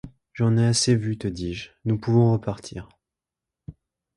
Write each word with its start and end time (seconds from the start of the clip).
J’en 0.33 0.57
ai 0.57 0.65
assez 0.65 0.95
vu, 0.95 1.15
te 1.15 1.27
dis-je; 1.27 1.69
nous 1.85 1.99
pouvons 1.99 2.31
repartir. 2.33 2.89